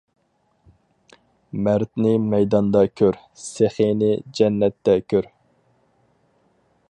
مەردنى 1.67 2.13
مەيداندا 2.31 2.81
كۆر، 3.01 3.19
سېخىنى 3.43 4.11
جەننەتتە 4.39 4.99
كۆر. 5.13 5.29